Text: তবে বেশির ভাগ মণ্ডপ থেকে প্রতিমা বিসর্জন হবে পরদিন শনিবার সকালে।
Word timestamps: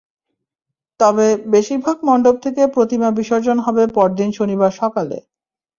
তবে 0.99 1.25
বেশির 1.53 1.79
ভাগ 1.85 1.97
মণ্ডপ 2.07 2.35
থেকে 2.45 2.61
প্রতিমা 2.75 3.09
বিসর্জন 3.17 3.57
হবে 3.65 3.83
পরদিন 3.95 4.29
শনিবার 4.37 4.71
সকালে। 4.81 5.17